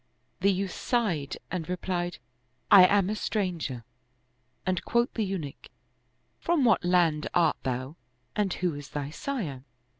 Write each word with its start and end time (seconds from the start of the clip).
"The 0.41 0.51
youth 0.51 0.71
sighed 0.73 1.37
and 1.51 1.69
replied," 1.69 2.17
I 2.71 2.87
am 2.87 3.07
a 3.07 3.15
stranger"; 3.15 3.83
and 4.65 4.83
quoth 4.83 5.13
the 5.13 5.23
Eunuch," 5.23 5.67
From 6.45 6.65
what 6.65 6.83
land 6.83 7.27
art 7.35 7.57
thou 7.61 7.97
and 8.35 8.51
who 8.51 8.73
is 8.73 8.89
thy 8.89 9.11
sire?" 9.11 9.63